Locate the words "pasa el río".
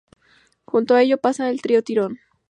1.17-1.83